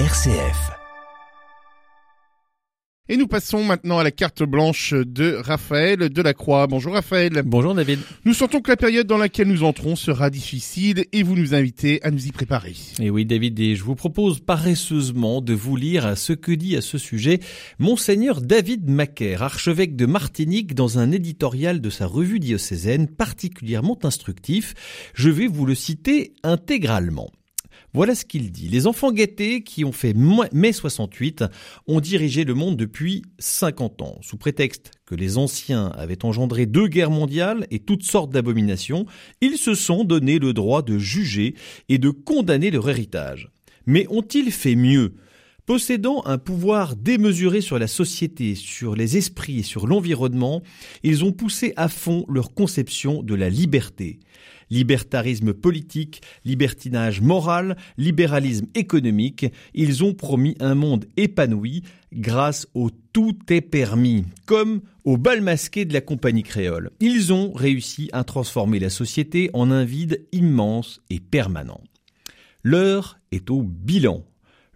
[0.00, 0.72] RCF.
[3.08, 6.66] Et nous passons maintenant à la carte blanche de Raphaël Delacroix.
[6.66, 7.42] Bonjour Raphaël.
[7.46, 8.00] Bonjour David.
[8.24, 12.02] Nous sentons que la période dans laquelle nous entrons sera difficile et vous nous invitez
[12.02, 12.74] à nous y préparer.
[12.98, 16.80] Et oui David, et je vous propose paresseusement de vous lire ce que dit à
[16.80, 17.38] ce sujet
[17.78, 24.74] Monseigneur David Macaire, archevêque de Martinique, dans un éditorial de sa revue diocésaine particulièrement instructif.
[25.14, 27.30] Je vais vous le citer intégralement.
[27.92, 28.68] Voilà ce qu'il dit.
[28.68, 31.44] Les enfants gâtés qui ont fait mai 68
[31.86, 34.18] ont dirigé le monde depuis 50 ans.
[34.22, 39.06] Sous prétexte que les anciens avaient engendré deux guerres mondiales et toutes sortes d'abominations,
[39.40, 41.54] ils se sont donné le droit de juger
[41.88, 43.50] et de condamner leur héritage.
[43.86, 45.14] Mais ont-ils fait mieux?
[45.66, 50.62] Possédant un pouvoir démesuré sur la société, sur les esprits et sur l'environnement,
[51.02, 54.20] ils ont poussé à fond leur conception de la liberté.
[54.68, 63.38] Libertarisme politique, libertinage moral, libéralisme économique, ils ont promis un monde épanoui grâce au tout
[63.48, 66.90] est permis, comme au bal masqué de la compagnie créole.
[67.00, 71.80] Ils ont réussi à transformer la société en un vide immense et permanent.
[72.62, 74.24] L'heure est au bilan.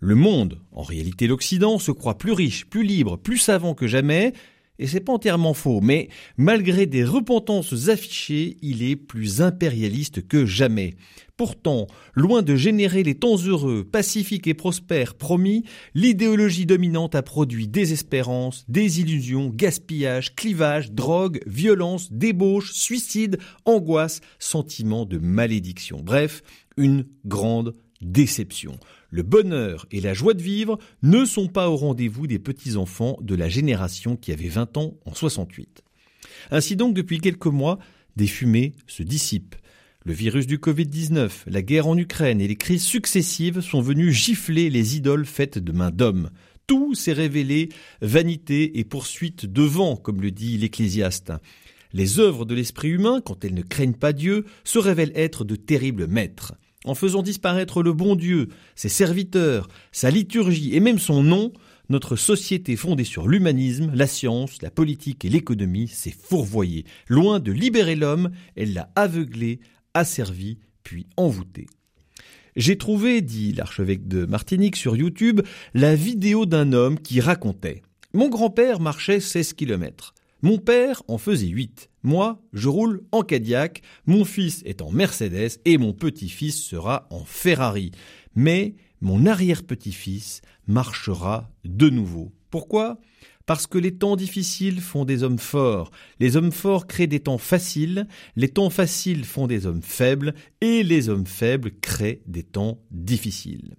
[0.00, 4.32] Le monde, en réalité l'Occident, se croit plus riche, plus libre, plus savant que jamais,
[4.78, 10.46] et c'est pas entièrement faux, mais malgré des repentances affichées, il est plus impérialiste que
[10.46, 10.94] jamais.
[11.36, 17.66] Pourtant, loin de générer les temps heureux, pacifiques et prospères promis, l'idéologie dominante a produit
[17.66, 26.00] désespérance, désillusion, gaspillage, clivage, drogue, violence, débauche, suicide, angoisse, sentiment de malédiction.
[26.02, 26.42] Bref,
[26.76, 28.78] une grande déception.
[29.10, 33.34] Le bonheur et la joie de vivre ne sont pas au rendez-vous des petits-enfants de
[33.34, 35.82] la génération qui avait 20 ans en 68.
[36.50, 37.78] Ainsi donc, depuis quelques mois,
[38.16, 39.56] des fumées se dissipent.
[40.04, 44.68] Le virus du Covid-19, la guerre en Ukraine et les crises successives sont venus gifler
[44.68, 46.30] les idoles faites de main d'homme.
[46.66, 47.70] Tout s'est révélé
[48.02, 51.32] vanité et poursuite de vent, comme le dit l'Ecclésiaste.
[51.94, 55.56] Les œuvres de l'esprit humain, quand elles ne craignent pas Dieu, se révèlent être de
[55.56, 56.52] terribles maîtres
[56.84, 61.52] en faisant disparaître le bon Dieu, ses serviteurs, sa liturgie et même son nom,
[61.88, 66.84] notre société fondée sur l'humanisme, la science, la politique et l'économie s'est fourvoyée.
[67.08, 69.60] Loin de libérer l'homme, elle l'a aveuglé,
[69.94, 71.66] asservi, puis envoûté.
[72.56, 75.40] J'ai trouvé, dit l'archevêque de Martinique sur YouTube,
[75.74, 80.14] la vidéo d'un homme qui racontait Mon grand-père marchait 16 kilomètres.
[80.40, 81.90] Mon père en faisait 8.
[82.04, 87.24] Moi, je roule en Cadillac, mon fils est en Mercedes et mon petit-fils sera en
[87.24, 87.90] Ferrari.
[88.36, 92.32] Mais mon arrière-petit-fils marchera de nouveau.
[92.50, 93.00] Pourquoi?
[93.46, 95.90] Parce que les temps difficiles font des hommes forts,
[96.20, 98.06] les hommes forts créent des temps faciles,
[98.36, 103.74] les temps faciles font des hommes faibles, et les hommes faibles créent des temps difficiles.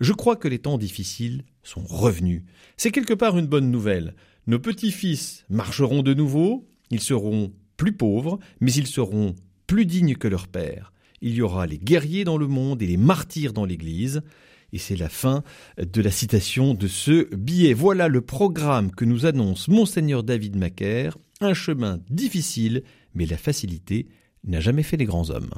[0.00, 2.44] Je crois que les temps difficiles sont revenus.
[2.76, 4.14] C'est quelque part une bonne nouvelle.
[4.46, 9.34] Nos petits-fils marcheront de nouveau, ils seront plus pauvres, mais ils seront
[9.66, 10.92] plus dignes que leur père.
[11.20, 14.22] Il y aura les guerriers dans le monde et les martyrs dans l'Église.
[14.72, 15.44] Et c'est la fin
[15.78, 17.74] de la citation de ce billet.
[17.74, 21.16] Voilà le programme que nous annonce monseigneur David Macaire.
[21.40, 22.82] Un chemin difficile,
[23.14, 24.08] mais la facilité
[24.44, 25.50] n'a jamais fait les grands hommes.